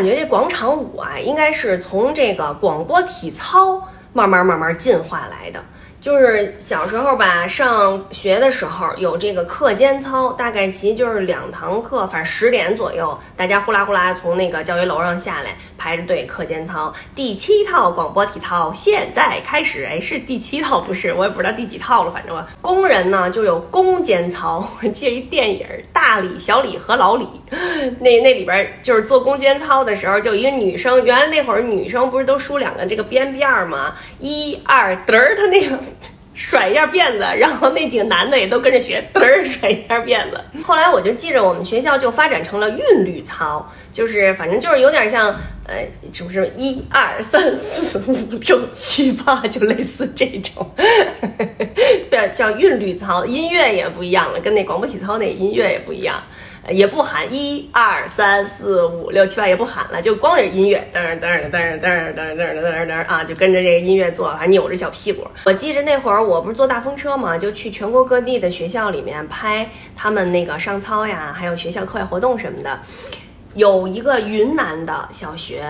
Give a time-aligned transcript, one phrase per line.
[0.00, 5.62] 感觉这广场舞啊，应该是从这个广播体操慢慢慢慢进化来的。
[6.00, 16.90] 就是小时候吧，上学的时候有这个课间操，大概其就是两堂课，反正十点左右，大家呼啦呼啦从那个教学楼上下来，排着队课间操。
[17.14, 21.12] 第七套广播体操现在开始，哎，是第七套不是？
[21.12, 22.48] 我也不知道第几套了，反正吧。
[22.62, 27.24] 工人呢就有攻坚操， 我记得一电影《大李、小李和老李》，
[28.00, 33.94] 那那里边就是做攻坚操的时候，就一个女生，原来那会儿女生不是都梳两个这个边辫吗？
[34.18, 35.78] 一二嘚儿，她那个。
[36.50, 40.40] 甩一下辫子，然后那几个男的也都跟着学，嘚儿甩一下辫子。
[40.64, 45.28] 后来我就记着，我们学校就发展成了韵律操，就是反正就是有点像，
[45.64, 50.68] 呃，什么什么一二三四五六七八，就类似这种，
[52.28, 56.22] 叫韵律操，音乐也不一样了，跟那广播体操那音乐也不一样。
[56.68, 65.26] 也不喊一二三四五六七八，也不喊了，就光是音乐，噔噔噔噔噔噔噔噔噔啊，就跟着这个音乐做，还扭着小屁股。
[65.44, 72.78] 我记着那会儿我不是坐大风车嘛，就去全国各地的学校里面拍他们那个上操呀，还有学校课外活动什么的。
[73.54, 75.64] 有一个云南的小学，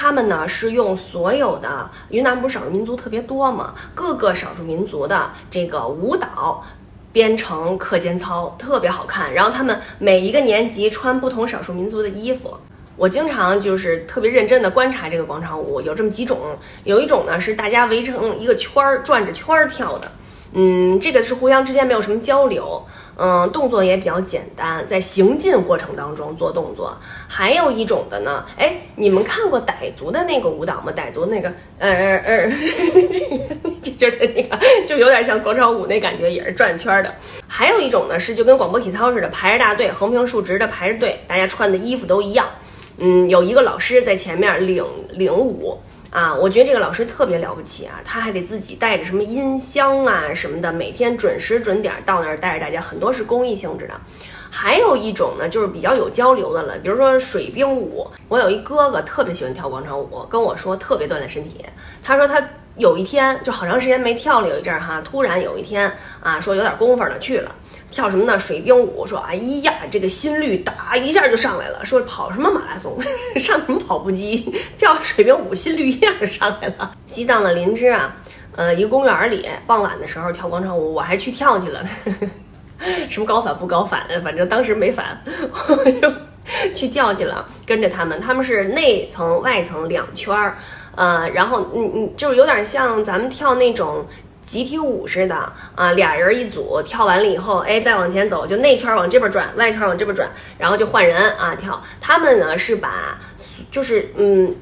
[0.00, 6.64] 他们呢是用所有的云南不是少数民族特别多嘛，各个少数民族的这个舞蹈。
[7.12, 9.30] 编成课间操，特别好看。
[9.34, 12.56] 然后他们每一个年级穿不同少数民族的衣服。
[12.96, 16.38] 我经常就是特别认真的观察这个广场舞，有这么几种。
[16.84, 20.10] 有一种呢是大家围成一个圈儿，转着圈儿跳的。
[20.52, 22.84] 嗯，这个是互相之间没有什么交流，
[23.16, 26.96] 嗯，动作也比较简单，在行进过程当中做动作。
[27.28, 30.92] 还有一种的呢，哎，你们看过傣族的那个舞蹈吗？
[30.96, 32.52] 傣族那个，呃呃，
[33.80, 37.14] 这就是那个，就有点像广场舞那感觉，也是转圈的。
[37.46, 42.48] 还有一种呢，是就跟广播体操似的，排着大队，横平竖直的排着队，大家穿的衣服都一样。
[42.98, 45.78] 嗯，有一个老师在前面领领舞。
[46.10, 53.94] 啊，我觉得这个老师特别了不起啊，他还得自己带着什么音箱啊什么的，每天准时准点到那儿带着大家，很多是公益性质的。
[54.50, 58.06] 还有一种呢，就是比较有交流的了，比如说水兵舞。
[58.28, 61.64] 我有一哥哥特别喜欢跳广场舞，跟我说特别锻炼身体。
[62.02, 62.42] 他说他
[62.76, 67.54] 有一天就好长时间没跳了，有一阵儿哈，突然有一天啊，说有点功夫了去了。
[67.90, 68.38] 跳什么呢？
[68.38, 71.84] 水兵舞，说哎呀，这个心率哒一下就上来了。
[71.84, 72.96] 说跑什么马拉松，
[73.34, 76.94] 上什么跑步机，跳水兵舞，心率一下就上来了。
[77.08, 78.16] 西藏的林芝啊，
[78.54, 81.84] 呃，一个公园里，傍晚的时候跳广场舞，我还去跳去了。
[83.08, 85.20] 什么高反不高反的，反正当时没反，
[85.68, 86.12] 我就
[86.74, 88.20] 去跳去了，跟着他们。
[88.20, 90.58] 他们是内层外层两圈儿，
[90.96, 94.06] 呃，然后嗯嗯，就是有点像咱们跳那种。
[94.42, 101.80] 集体舞似的啊，俩人一组，跳完了以后，哎，再往前走，就内圈往这边转，外圈往这边转，然后就换人啊跳。
[102.00, 103.16] 他们呢是把，
[103.70, 104.52] 就是嗯，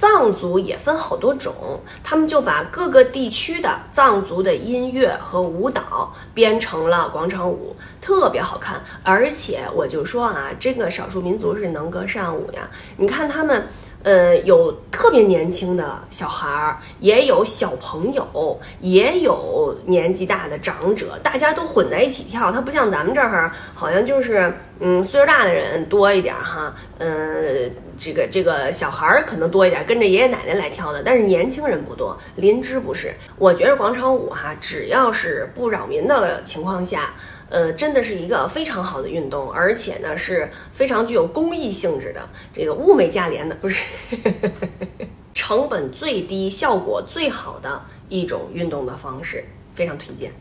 [0.00, 1.52] 藏族也分好多种，
[2.02, 8.82] 他们就把各个地区的藏族的音乐和舞蹈编成了广场舞，特别好看。
[9.02, 12.66] 而且我就说啊，这个少数民族是能歌善舞呀，
[12.96, 13.68] 你看他们。
[14.02, 22.50] 呃，有特别年轻的小孩儿，也有小朋友，也有年纪大的长者，大家都混在一起跳。
[22.50, 32.18] 它不像咱们这儿，好像就是嗯，岁数大的人多一点哈，嗯，这个这个小孩儿可能多一点，跟着爷爷奶奶来跳的，但是年轻人不多。
[32.36, 37.12] 林芝不是，我觉得广场舞哈，只要是不扰民的情况下。
[37.50, 42.20] 呃，真的是一个非常好的运动，而且呢是非常具有公益性质的，
[42.54, 43.82] 这个物美价廉的，不是
[45.34, 50.32] 成本最低、效果最好的一种运动的方式，非常推荐。